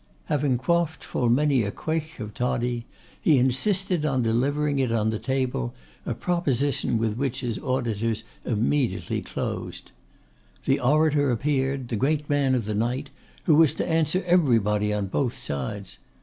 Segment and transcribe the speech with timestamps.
[0.25, 2.87] Having quaffed full many a quaigh of toddy,
[3.21, 5.75] he insisted on delivering, it on the table,
[6.07, 9.91] a proposition with which his auditors immediately closed.
[10.65, 13.11] The orator appeared, the great man of the night,
[13.43, 15.99] who was to answer everybody on both sides.